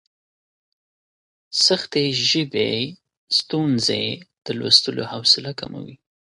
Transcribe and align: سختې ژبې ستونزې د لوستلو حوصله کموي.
سختې 1.65 2.03
ژبې 2.29 2.69
ستونزې 3.37 4.03
د 4.43 4.45
لوستلو 4.59 5.03
حوصله 5.11 5.51
کموي. 5.59 5.95